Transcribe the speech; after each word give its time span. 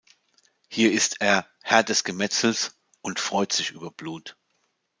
Hier 0.67 0.91
ist 0.91 1.21
er 1.21 1.45
„Herr 1.61 1.83
des 1.83 2.03
Gemetzels“ 2.03 2.75
und 3.01 3.19
„freut 3.19 3.53
sich 3.53 3.69
über 3.69 3.91
Blut“. 3.91 4.35